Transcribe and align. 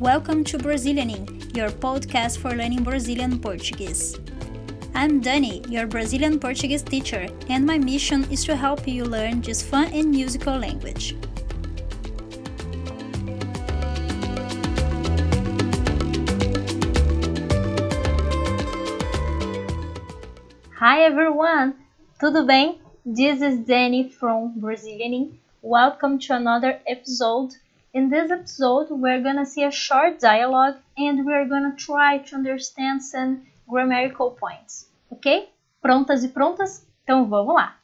Welcome 0.00 0.44
to 0.44 0.58
Brazilianing, 0.58 1.56
your 1.56 1.70
podcast 1.70 2.36
for 2.36 2.50
learning 2.50 2.84
Brazilian 2.84 3.40
Portuguese. 3.40 4.20
I'm 4.94 5.22
Dani, 5.22 5.66
your 5.72 5.86
Brazilian 5.86 6.38
Portuguese 6.38 6.82
teacher, 6.82 7.26
and 7.48 7.64
my 7.64 7.78
mission 7.78 8.30
is 8.30 8.44
to 8.44 8.56
help 8.56 8.86
you 8.86 9.06
learn 9.06 9.40
this 9.40 9.62
fun 9.62 9.90
and 9.94 10.10
musical 10.10 10.58
language. 10.58 11.16
Hi 20.78 21.04
everyone! 21.04 21.72
Tudo 22.20 22.46
bem? 22.46 22.74
This 23.06 23.40
is 23.40 23.60
Dani 23.60 24.12
from 24.12 24.60
Brazilianing. 24.60 25.38
Welcome 25.62 26.18
to 26.18 26.34
another 26.34 26.80
episode 26.86 27.54
In 27.96 28.10
this 28.10 28.30
episode, 28.30 28.88
we're 28.90 29.22
gonna 29.22 29.46
see 29.46 29.62
a 29.62 29.70
short 29.70 30.20
dialogue 30.20 30.76
and 30.98 31.24
we're 31.24 31.48
gonna 31.48 31.74
try 31.78 32.18
to 32.18 32.36
understand 32.36 33.02
some 33.02 33.46
grammatical 33.66 34.32
points. 34.32 34.90
Ok? 35.10 35.48
Prontas 35.80 36.22
e 36.22 36.28
prontas? 36.28 36.86
Então 37.02 37.24
vamos 37.26 37.54
lá. 37.54 37.74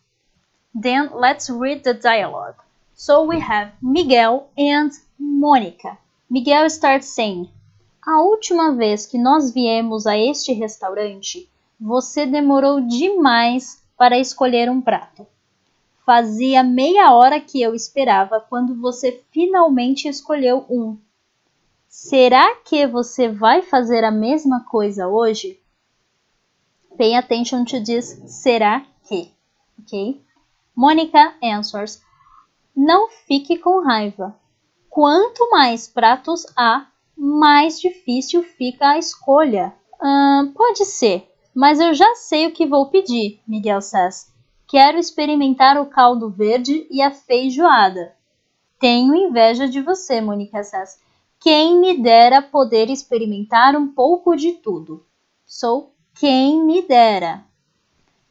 Then 0.75 1.09
let's 1.15 1.49
read 1.49 1.83
the 1.83 1.95
dialogue. 1.95 2.57
So 2.95 3.25
we 3.25 3.41
have 3.41 3.73
Miguel 3.81 4.51
and 4.59 4.91
Mônica. 5.19 5.97
Miguel 6.29 6.69
starts 6.69 7.07
saying: 7.07 7.49
A 8.07 8.21
última 8.21 8.77
vez 8.77 9.07
que 9.07 9.17
nós 9.17 9.51
viemos 9.51 10.07
a 10.07 10.19
este 10.19 10.53
restaurante, 10.53 11.49
você 11.81 12.27
demorou 12.27 12.83
demais 12.83 13.83
para 13.97 14.19
escolher 14.19 14.69
um 14.69 14.83
prato. 14.83 15.27
Fazia 16.05 16.65
meia 16.65 17.15
hora 17.15 17.41
que 17.41 17.63
eu 17.63 17.75
esperava 17.75 18.41
quando 18.41 18.75
você 18.81 19.23
finalmente 19.31 20.09
escolheu 20.09 20.67
um. 20.69 20.99
Será 21.89 22.57
que 22.57 22.87
você 22.87 23.29
vai 23.29 23.63
fazer 23.63 24.03
a 24.03 24.11
mesma 24.11 24.65
coisa 24.65 25.07
hoje? 25.07 25.61
Pay 26.97 27.15
attention 27.15 27.65
to 27.65 27.83
this 27.85 28.21
será 28.27 28.85
que, 29.05 29.31
ok? 29.79 30.21
Mônica 30.75 31.35
answers: 31.43 32.03
Não 32.75 33.09
fique 33.09 33.59
com 33.59 33.85
raiva. 33.85 34.35
Quanto 34.91 35.51
mais 35.51 35.87
pratos 35.87 36.47
há, 36.57 36.87
mais 37.17 37.81
difícil 37.81 38.43
fica 38.43 38.89
a 38.89 38.99
escolha. 38.99 39.73
Uh, 40.01 40.51
pode 40.53 40.85
ser, 40.85 41.31
mas 41.55 41.79
eu 41.79 41.95
já 41.95 42.15
sei 42.17 42.47
o 42.47 42.53
que 42.53 42.67
vou 42.67 42.87
pedir, 42.87 43.41
Miguel 43.47 43.81
says. 43.81 44.32
Quero 44.73 44.97
experimentar 44.97 45.77
o 45.77 45.85
caldo 45.85 46.31
verde 46.31 46.87
e 46.91 47.03
a 47.03 47.11
feijoada. 47.11 48.17
Tenho 48.81 49.15
inveja 49.15 49.69
de 49.69 49.83
você, 49.83 50.19
Mônica 50.19 50.65
says. 50.65 50.99
Quem 51.39 51.79
me 51.79 52.03
dera 52.03 52.41
poder 52.41 52.89
experimentar 52.89 53.77
um 53.77 53.89
pouco 53.89 54.35
de 54.35 54.53
tudo. 54.53 55.05
So, 55.45 55.91
quem 56.15 56.65
me 56.65 56.81
dera. 56.81 57.45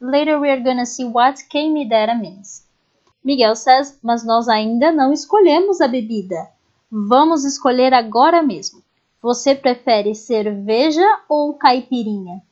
Later 0.00 0.40
we 0.40 0.50
are 0.50 0.60
gonna 0.60 0.84
see 0.84 1.04
what 1.04 1.46
quem 1.46 1.72
me 1.72 1.88
dera 1.88 2.12
means. 2.12 2.66
Miguel 3.22 3.54
says, 3.54 4.00
mas 4.02 4.26
nós 4.26 4.48
ainda 4.48 4.90
não 4.90 5.12
escolhemos 5.12 5.80
a 5.80 5.86
bebida. 5.86 6.50
Vamos 6.90 7.44
escolher 7.44 7.94
agora 7.94 8.42
mesmo. 8.42 8.82
Você 9.22 9.54
prefere 9.54 10.12
cerveja 10.12 11.06
ou 11.28 11.54
caipirinha? 11.54 12.42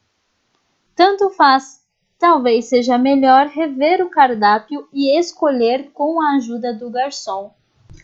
Tanto 0.94 1.28
faz, 1.30 1.79
talvez 2.20 2.66
seja 2.66 2.98
melhor 2.98 3.46
rever 3.46 4.02
o 4.02 4.10
cardápio 4.10 4.86
e 4.92 5.18
escolher 5.18 5.90
com 5.94 6.20
a 6.20 6.36
ajuda 6.36 6.72
do 6.72 6.90
garçom. 6.90 7.50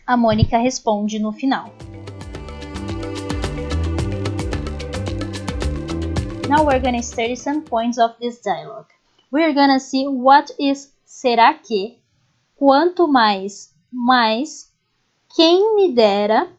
A 0.05 0.17
Mônica 0.17 0.57
responde 0.57 1.19
no 1.19 1.31
final. 1.31 1.71
Now 6.49 6.65
we're 6.65 6.79
gonna 6.79 7.03
study 7.03 7.35
some 7.35 7.61
points 7.61 7.99
of 7.99 8.15
this 8.19 8.41
dialogue. 8.41 8.87
We're 9.31 9.53
gonna 9.53 9.79
see 9.79 10.07
what 10.07 10.51
is 10.57 10.91
será 11.05 11.53
que, 11.53 11.99
quanto 12.55 13.07
mais, 13.07 13.75
mais, 13.91 14.73
quem 15.35 15.75
me 15.75 15.93
dera, 15.93 16.49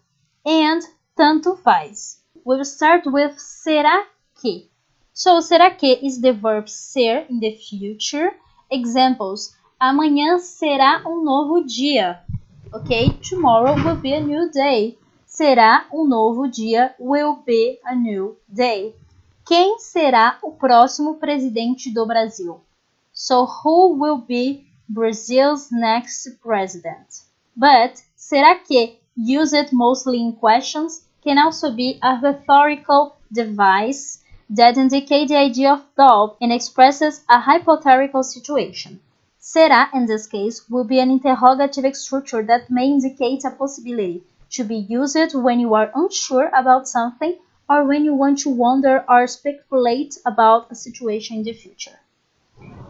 and 0.46 0.80
tanto 1.16 1.56
faz. 1.56 2.22
We'll 2.46 2.64
start 2.64 3.06
with 3.08 3.36
será 3.36 4.06
que. 4.40 4.67
So, 5.18 5.40
será 5.40 5.68
que 5.68 5.98
is 6.00 6.20
the 6.20 6.32
verb 6.32 6.68
ser 6.68 7.26
in 7.28 7.40
the 7.40 7.50
future? 7.50 8.32
Examples: 8.70 9.52
Amanhã 9.76 10.38
será 10.38 11.02
um 11.04 11.24
novo 11.24 11.64
dia. 11.64 12.22
Ok? 12.72 13.18
Tomorrow 13.28 13.74
will 13.82 13.96
be 13.96 14.14
a 14.14 14.20
new 14.20 14.48
day. 14.48 14.96
Será 15.26 15.88
um 15.92 16.06
novo 16.06 16.46
dia. 16.46 16.94
Will 17.00 17.42
be 17.44 17.80
a 17.84 17.96
new 17.96 18.36
day. 18.48 18.94
Quem 19.44 19.80
será 19.80 20.38
o 20.40 20.52
próximo 20.52 21.16
presidente 21.16 21.92
do 21.92 22.06
Brasil? 22.06 22.60
So, 23.12 23.44
who 23.44 23.98
will 23.98 24.18
be 24.18 24.68
Brazil's 24.88 25.68
next 25.72 26.38
president? 26.40 27.24
But, 27.56 28.00
será 28.16 28.54
que 28.54 29.00
used 29.16 29.72
mostly 29.72 30.20
in 30.20 30.30
questions 30.30 31.08
can 31.24 31.38
also 31.38 31.72
be 31.72 31.98
a 32.00 32.20
rhetorical 32.22 33.16
device 33.32 34.22
that 34.50 34.76
indicate 34.76 35.28
the 35.28 35.36
idea 35.36 35.72
of 35.72 35.84
doubt 35.96 36.36
and 36.40 36.52
expresses 36.52 37.24
a 37.28 37.40
hypothetical 37.40 38.22
situation. 38.22 39.00
Será, 39.40 39.88
in 39.94 40.06
this 40.06 40.26
case, 40.26 40.68
will 40.68 40.84
be 40.84 41.00
an 41.00 41.10
interrogative 41.10 41.96
structure 41.96 42.42
that 42.42 42.70
may 42.70 42.86
indicate 42.86 43.44
a 43.44 43.50
possibility 43.50 44.22
to 44.50 44.64
be 44.64 44.76
used 44.76 45.34
when 45.34 45.60
you 45.60 45.74
are 45.74 45.90
unsure 45.94 46.50
about 46.54 46.88
something 46.88 47.36
or 47.68 47.84
when 47.84 48.04
you 48.04 48.14
want 48.14 48.38
to 48.38 48.48
wonder 48.48 49.04
or 49.08 49.26
speculate 49.26 50.16
about 50.24 50.70
a 50.70 50.74
situation 50.74 51.36
in 51.36 51.42
the 51.42 51.52
future. 51.52 51.98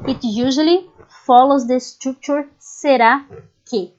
It 0.07 0.23
usually 0.23 0.89
follows 1.27 1.67
the 1.67 1.81
structure 1.81 2.49
será 2.61 3.25
que. 3.69 3.93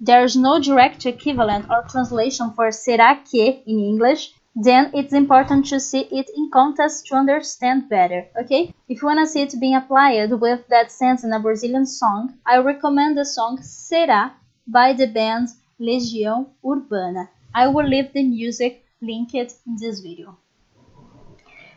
There 0.00 0.24
is 0.24 0.36
no 0.36 0.58
direct 0.58 1.06
equivalent 1.06 1.70
or 1.70 1.82
translation 1.82 2.52
for 2.52 2.68
será 2.68 3.22
que 3.24 3.62
in 3.66 3.78
English, 3.78 4.34
then 4.56 4.90
it's 4.94 5.12
important 5.12 5.66
to 5.66 5.80
see 5.80 6.02
it 6.12 6.30
in 6.36 6.50
context 6.52 7.06
to 7.06 7.16
understand 7.16 7.88
better, 7.88 8.28
okay? 8.40 8.72
If 8.88 9.02
you 9.02 9.06
want 9.08 9.18
to 9.20 9.26
see 9.26 9.42
it 9.42 9.54
being 9.60 9.74
applied 9.74 10.30
with 10.30 10.66
that 10.68 10.92
sense 10.92 11.24
in 11.24 11.32
a 11.32 11.40
Brazilian 11.40 11.86
song, 11.86 12.38
I 12.46 12.58
recommend 12.58 13.18
the 13.18 13.24
song 13.24 13.58
Será 13.58 14.32
by 14.66 14.92
the 14.92 15.08
band 15.08 15.48
Legião 15.80 16.46
Urbana. 16.64 17.28
I 17.52 17.66
will 17.66 17.86
leave 17.86 18.12
the 18.12 18.22
music 18.22 18.84
linked 19.02 19.34
in 19.34 19.76
this 19.76 20.00
video. 20.00 20.38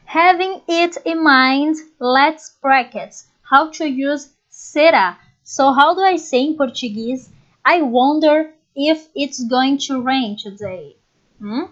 Having 0.06 0.62
it 0.68 0.98
in 1.04 1.24
mind, 1.24 1.76
let's 2.00 2.50
practice 2.62 3.28
how 3.42 3.72
to 3.72 3.90
use 3.90 4.30
será. 4.52 5.18
So 5.44 5.74
how 5.74 5.96
do 5.96 6.02
I 6.02 6.18
say 6.18 6.46
in 6.46 6.58
Portuguese? 6.58 7.30
I 7.66 7.82
wonder 7.82 8.54
if 8.76 9.08
it's 9.16 9.44
going 9.44 9.80
to 9.80 10.02
rain 10.02 10.38
today. 10.38 10.96
Hmm? 11.40 11.66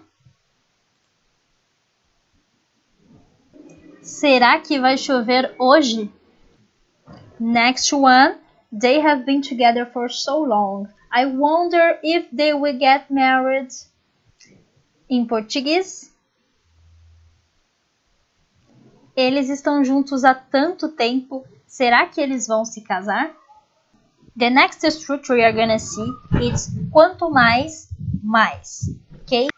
Será 4.06 4.60
que 4.60 4.78
vai 4.78 4.96
chover 4.96 5.52
hoje? 5.58 6.08
Next 7.40 7.92
one. 7.92 8.38
They 8.72 9.00
have 9.00 9.24
been 9.24 9.40
together 9.40 9.84
for 9.84 10.08
so 10.08 10.44
long. 10.44 10.86
I 11.10 11.26
wonder 11.26 11.98
if 12.04 12.30
they 12.30 12.54
will 12.54 12.78
get 12.78 13.10
married. 13.10 13.74
Em 15.10 15.26
português. 15.26 16.14
Eles 19.16 19.48
estão 19.48 19.84
juntos 19.84 20.22
há 20.22 20.34
tanto 20.34 20.88
tempo. 20.88 21.44
Será 21.66 22.06
que 22.06 22.20
eles 22.20 22.46
vão 22.46 22.64
se 22.64 22.82
casar? 22.82 23.34
The 24.38 24.50
next 24.50 24.86
structure 24.86 25.36
you're 25.36 25.52
gonna 25.52 25.80
see 25.80 26.12
is 26.40 26.70
quanto 26.92 27.28
mais, 27.28 27.88
mais. 28.22 28.94
Okay? 29.22 29.48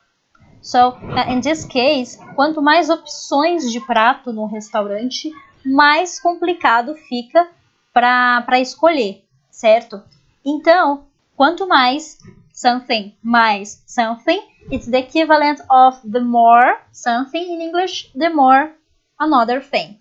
So, 0.60 0.90
uh, 0.90 1.30
in 1.30 1.40
this 1.40 1.64
case, 1.64 2.18
quanto 2.34 2.60
mais 2.60 2.90
opções 2.90 3.70
de 3.70 3.80
prato 3.80 4.32
no 4.32 4.46
restaurante, 4.46 5.32
mais 5.64 6.20
complicado 6.20 6.94
fica 7.08 7.48
para 7.92 8.60
escolher, 8.60 9.24
certo? 9.50 10.02
Então, 10.44 11.04
quanto 11.36 11.66
mais 11.66 12.18
something 12.52 13.14
mais 13.22 13.82
something, 13.86 14.42
it's 14.70 14.86
the 14.86 14.98
equivalent 14.98 15.60
of 15.70 16.00
the 16.10 16.20
more 16.20 16.80
something 16.92 17.54
in 17.54 17.60
English, 17.60 18.10
the 18.16 18.28
more 18.28 18.72
another 19.18 19.60
thing. 19.60 19.98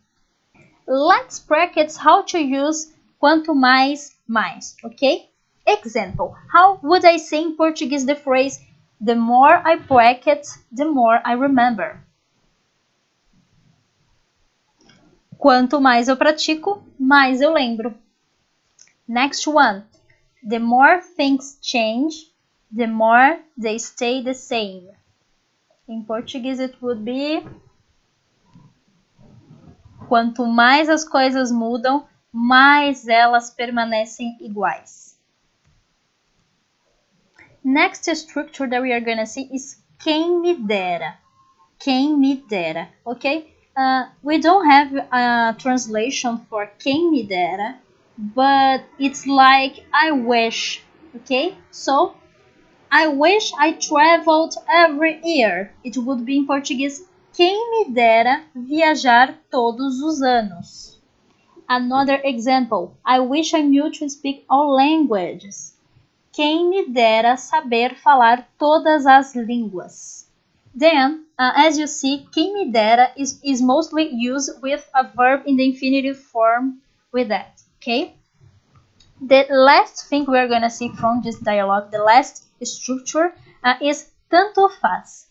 Let's 0.87 1.39
practice 1.39 1.97
how 1.97 2.23
to 2.23 2.37
use 2.37 2.93
quanto 3.19 3.53
mais 3.53 4.15
mais, 4.27 4.75
okay? 4.83 5.29
Example, 5.65 6.33
how 6.51 6.79
would 6.81 7.03
I 7.03 7.17
say 7.17 7.41
in 7.41 7.55
Portuguese 7.55 8.05
the 8.05 8.15
phrase 8.15 8.59
The 8.99 9.15
more 9.15 9.61
I 9.63 9.77
practice, 9.77 10.57
the 10.71 10.85
more 10.85 11.21
I 11.23 11.33
remember. 11.33 12.03
Quanto 15.37 15.79
mais 15.79 16.07
eu 16.07 16.17
pratico, 16.17 16.83
mais 16.99 17.41
eu 17.41 17.53
lembro. 17.53 17.93
Next 19.07 19.47
one. 19.47 19.85
The 20.43 20.59
more 20.59 21.01
things 21.15 21.59
change, 21.61 22.33
the 22.75 22.87
more 22.87 23.39
they 23.55 23.77
stay 23.77 24.23
the 24.23 24.33
same. 24.33 24.89
In 25.87 26.03
Portuguese 26.03 26.59
it 26.59 26.81
would 26.81 27.05
be 27.05 27.43
Quanto 30.07 30.45
mais 30.45 30.87
as 30.87 31.03
coisas 31.03 31.51
mudam, 31.51 32.07
mais 32.31 33.07
elas 33.07 33.49
permanecem 33.49 34.37
iguais. 34.39 35.06
Next 37.69 38.05
structure 38.15 38.65
that 38.65 38.81
we 38.81 38.93
are 38.93 39.01
gonna 39.01 39.25
see 39.25 39.49
is 39.53 39.75
quem 40.01 40.39
me 40.41 40.53
dera. 40.53 41.17
Quem 41.77 42.17
me 42.17 42.35
dera, 42.49 42.87
okay? 43.05 43.53
Uh, 43.75 44.05
we 44.23 44.37
don't 44.37 44.65
have 44.65 44.95
a 44.95 45.53
translation 45.59 46.37
for 46.49 46.71
quem 46.81 47.11
me 47.11 47.23
dera, 47.23 47.77
but 48.17 48.85
it's 48.97 49.27
like 49.27 49.83
I 49.93 50.11
wish, 50.11 50.81
okay? 51.17 51.57
So, 51.69 52.13
I 52.89 53.07
wish 53.07 53.51
I 53.59 53.73
traveled 53.73 54.55
every 54.69 55.19
year. 55.25 55.73
It 55.83 55.97
would 55.97 56.25
be 56.25 56.37
in 56.37 56.47
Portuguese, 56.47 57.03
quem 57.35 57.59
me 57.71 57.93
dera 57.93 58.45
viajar 58.55 59.35
todos 59.51 60.01
os 60.01 60.21
anos. 60.21 61.01
Another 61.67 62.21
example, 62.23 62.95
I 63.05 63.19
wish 63.19 63.53
I 63.53 63.59
knew 63.59 63.91
to 63.91 64.07
speak 64.07 64.45
all 64.49 64.73
languages. 64.73 65.73
Quem 66.37 66.69
me 66.69 66.85
dera 66.87 67.35
saber 67.35 67.95
falar 67.95 68.45
todas 68.59 69.07
as 69.07 69.33
línguas. 69.33 70.27
Then, 70.71 71.25
uh, 71.35 71.53
as 71.55 71.79
you 71.79 71.87
see, 71.87 72.27
quem 72.31 72.53
me 72.53 72.71
dera 72.71 73.09
is, 73.17 73.39
is 73.43 73.59
mostly 73.59 74.07
used 74.13 74.61
with 74.61 74.87
a 74.93 75.03
verb 75.03 75.41
in 75.47 75.55
the 75.55 75.65
infinitive 75.67 76.19
form 76.19 76.79
with 77.11 77.29
that, 77.29 77.59
okay? 77.77 78.13
The 79.19 79.47
last 79.49 80.09
thing 80.09 80.25
we're 80.27 80.47
gonna 80.47 80.69
see 80.69 80.89
from 80.89 81.23
this 81.23 81.39
dialogue, 81.39 81.89
the 81.89 82.03
last 82.03 82.43
structure, 82.63 83.33
uh, 83.63 83.73
is 83.81 84.11
tanto 84.29 84.69
faz. 84.69 85.25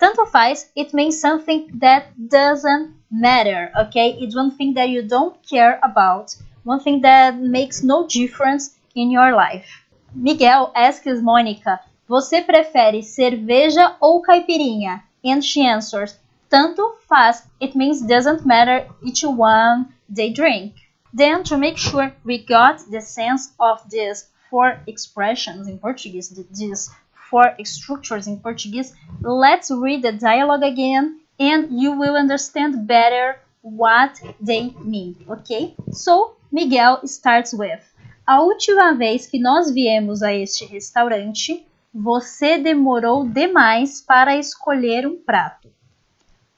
Tanto 0.00 0.24
faz, 0.24 0.70
it 0.74 0.94
means 0.94 1.20
something 1.20 1.68
that 1.74 2.06
doesn't 2.30 2.94
matter, 3.10 3.70
okay? 3.78 4.16
It's 4.18 4.34
one 4.34 4.52
thing 4.52 4.72
that 4.72 4.88
you 4.88 5.02
don't 5.02 5.36
care 5.46 5.78
about, 5.82 6.34
one 6.64 6.80
thing 6.80 7.02
that 7.02 7.36
makes 7.38 7.82
no 7.82 8.06
difference 8.06 8.78
in 8.94 9.10
your 9.10 9.34
life. 9.34 9.84
Miguel 10.14 10.72
asks 10.74 11.20
Monica, 11.20 11.80
você 12.08 12.40
prefere 12.40 13.02
cerveja 13.02 13.96
ou 14.00 14.22
caipirinha? 14.22 15.02
And 15.24 15.42
she 15.42 15.60
answers, 15.60 16.18
tanto 16.48 16.96
faz. 17.08 17.46
It 17.60 17.76
means 17.76 18.00
doesn't 18.00 18.46
matter 18.46 18.88
each 19.02 19.24
one 19.24 19.86
they 20.08 20.32
drink. 20.32 20.74
Then, 21.12 21.42
to 21.44 21.56
make 21.58 21.76
sure 21.76 22.12
we 22.24 22.38
got 22.38 22.78
the 22.90 23.00
sense 23.00 23.52
of 23.58 23.82
these 23.90 24.30
four 24.50 24.80
expressions 24.86 25.68
in 25.68 25.78
Portuguese, 25.78 26.28
these 26.50 26.90
four 27.30 27.54
structures 27.64 28.26
in 28.26 28.40
Portuguese, 28.40 28.94
let's 29.20 29.70
read 29.70 30.02
the 30.02 30.12
dialogue 30.12 30.62
again 30.62 31.20
and 31.38 31.70
you 31.70 31.92
will 31.92 32.16
understand 32.16 32.86
better 32.86 33.40
what 33.62 34.20
they 34.40 34.74
mean, 34.82 35.16
okay? 35.28 35.74
So, 35.92 36.36
Miguel 36.50 37.06
starts 37.06 37.52
with: 37.52 37.84
A 38.28 38.42
última 38.42 38.92
vez 38.92 39.26
que 39.26 39.38
nós 39.38 39.70
viemos 39.70 40.22
a 40.22 40.34
este 40.34 40.66
restaurante, 40.66 41.66
você 41.94 42.58
demorou 42.58 43.26
demais 43.26 44.02
para 44.02 44.36
escolher 44.36 45.06
um 45.06 45.16
prato. 45.16 45.72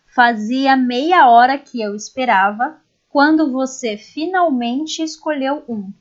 Fazia 0.04 0.74
meia 0.76 1.30
hora 1.30 1.56
que 1.56 1.80
eu 1.80 1.94
esperava 1.94 2.80
quando 3.08 3.52
você 3.52 3.96
finalmente 3.96 5.00
escolheu 5.00 5.62
um. 5.68 5.92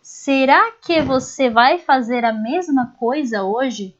Será 0.00 0.70
que 0.70 1.02
você 1.02 1.50
vai 1.50 1.78
fazer 1.78 2.24
a 2.24 2.32
mesma 2.32 2.94
coisa 2.96 3.42
hoje? 3.42 3.96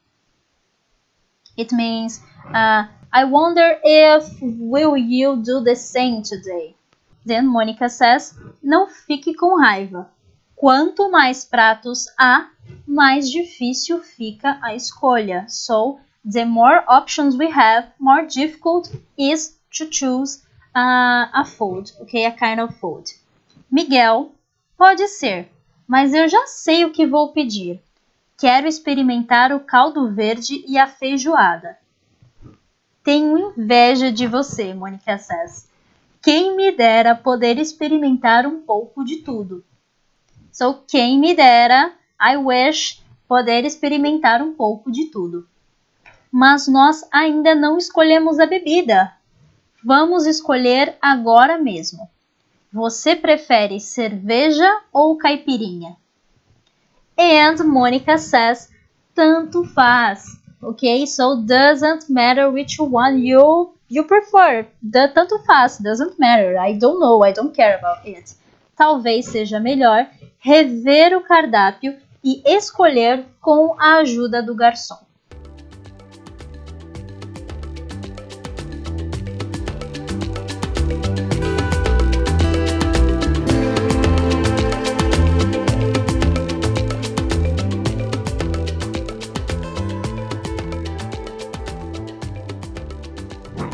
It 1.58 1.74
means, 1.74 2.18
uh, 2.46 2.88
I 3.12 3.24
wonder 3.24 3.80
if 3.84 4.40
will 4.40 4.96
you 4.96 5.34
do 5.34 5.64
the 5.64 5.74
same 5.74 6.22
today? 6.22 6.76
Then 7.26 7.48
Monica 7.48 7.88
says, 7.88 8.38
não 8.62 8.86
fique 8.88 9.34
com 9.34 9.58
raiva. 9.58 10.08
Quanto 10.62 11.10
mais 11.10 11.44
pratos 11.44 12.06
há, 12.16 12.48
mais 12.86 13.28
difícil 13.28 14.00
fica 14.00 14.60
a 14.62 14.76
escolha. 14.76 15.44
So, 15.48 15.98
the 16.24 16.44
more 16.44 16.84
options 16.86 17.34
we 17.34 17.50
have, 17.50 17.88
more 17.98 18.28
difficult 18.28 18.88
is 19.18 19.58
to 19.76 19.86
choose 19.90 20.40
uh, 20.72 21.26
a 21.32 21.44
food, 21.44 21.90
okay, 22.02 22.26
a 22.26 22.30
kind 22.30 22.60
of 22.60 22.78
food. 22.78 23.10
Miguel, 23.68 24.30
pode 24.78 25.08
ser, 25.08 25.50
mas 25.84 26.14
eu 26.14 26.28
já 26.28 26.46
sei 26.46 26.84
o 26.84 26.92
que 26.92 27.08
vou 27.08 27.32
pedir. 27.32 27.82
Quero 28.38 28.68
experimentar 28.68 29.50
o 29.50 29.58
caldo 29.58 30.14
verde 30.14 30.64
e 30.68 30.78
a 30.78 30.86
feijoada. 30.86 31.76
Tenho 33.02 33.52
inveja 33.58 34.12
de 34.12 34.28
você, 34.28 34.72
Mônica 34.72 35.18
says. 35.18 35.68
Quem 36.22 36.54
me 36.54 36.70
dera 36.70 37.16
poder 37.16 37.58
experimentar 37.58 38.46
um 38.46 38.62
pouco 38.62 39.04
de 39.04 39.16
tudo. 39.22 39.64
So, 40.52 40.84
quem 40.86 41.18
me 41.18 41.34
dera, 41.34 41.94
I 42.20 42.36
wish, 42.36 43.02
poder 43.26 43.64
experimentar 43.64 44.42
um 44.42 44.52
pouco 44.52 44.92
de 44.92 45.06
tudo. 45.06 45.48
Mas 46.30 46.68
nós 46.68 47.02
ainda 47.10 47.54
não 47.54 47.78
escolhemos 47.78 48.38
a 48.38 48.44
bebida. 48.44 49.10
Vamos 49.82 50.26
escolher 50.26 50.94
agora 51.00 51.56
mesmo. 51.56 52.06
Você 52.70 53.16
prefere 53.16 53.80
cerveja 53.80 54.82
ou 54.92 55.16
caipirinha? 55.16 55.96
And 57.18 57.64
Monica 57.64 58.18
says, 58.18 58.70
tanto 59.14 59.64
faz. 59.64 60.38
Okay, 60.62 61.06
so 61.06 61.36
doesn't 61.36 62.12
matter 62.12 62.50
which 62.50 62.80
one 62.80 63.26
you 63.26 63.72
you 63.90 64.04
prefer. 64.04 64.66
The 64.82 65.08
tanto 65.08 65.38
faz, 65.44 65.78
doesn't 65.78 66.18
matter. 66.18 66.58
I 66.58 66.74
don't 66.74 67.00
know, 67.00 67.24
I 67.24 67.32
don't 67.32 67.54
care 67.54 67.78
about 67.78 68.06
it 68.06 68.36
talvez 68.76 69.26
seja 69.26 69.60
melhor 69.60 70.06
rever 70.42 71.16
o 71.16 71.22
cardápio 71.22 71.96
e 72.22 72.42
escolher 72.44 73.24
com 73.40 73.80
a 73.80 73.98
ajuda 73.98 74.42
do 74.42 74.56
garçom. 74.56 74.98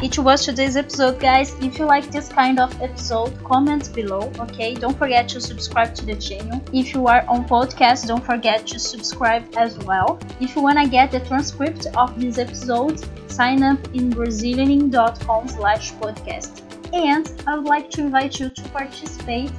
It 0.08 0.18
was 0.18 0.44
today's 0.46 0.74
episode 0.76 1.20
guys 1.20 1.54
if 1.60 1.78
you 1.78 1.84
like 1.84 2.10
this 2.10 2.28
kind 2.28 2.58
of 2.58 2.70
episode 2.80 3.32
comment 3.44 3.92
below 3.94 4.32
okay? 4.38 4.72
Don't 4.74 4.96
forget 4.96 5.28
to 5.30 5.40
subscribe 5.40 5.94
to 5.96 6.06
the 6.06 6.14
channel. 6.14 6.62
If 6.72 6.94
you 6.94 7.06
are 7.08 7.26
on 7.28 7.46
podcast 7.46 8.06
don't 8.06 8.24
forget 8.24 8.66
to 8.68 8.78
subscribe 8.78 9.44
as 9.56 9.76
well. 9.80 10.18
If 10.40 10.56
you 10.56 10.62
want 10.62 10.78
to 10.78 10.88
get 10.88 11.10
the 11.10 11.20
transcript 11.20 11.86
of 11.94 12.18
this 12.18 12.38
episode 12.38 13.04
sign 13.30 13.62
up 13.62 13.78
in 13.92 14.10
brazilianing.com 14.10 15.48
slash 15.48 15.92
podcast. 15.94 16.62
And 16.94 17.30
i 17.46 17.56
would 17.56 17.66
like 17.66 17.90
to 17.90 18.00
invite 18.00 18.40
you 18.40 18.48
to 18.48 18.62
participate 18.70 19.52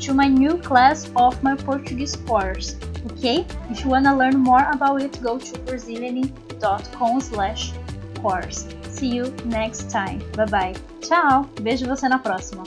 to 0.00 0.14
my 0.14 0.26
new 0.26 0.58
class 0.58 1.10
of 1.14 1.40
my 1.44 1.54
portuguese 1.54 2.16
course 2.16 2.74
ok 3.06 3.46
if 3.70 3.84
you 3.84 3.90
want 3.90 4.04
to 4.06 4.16
learn 4.16 4.36
more 4.36 4.68
about 4.72 5.00
it 5.00 5.22
go 5.22 5.38
to 5.38 5.52
brazilianing.com 5.60 7.20
slash 7.20 7.72
course 8.20 8.66
See 8.92 9.08
you 9.08 9.32
next 9.46 9.90
time. 9.90 10.20
Bye 10.36 10.46
bye. 10.46 10.72
Tchau. 11.00 11.48
Vejo 11.60 11.86
você 11.86 12.08
na 12.08 12.18
próxima. 12.18 12.62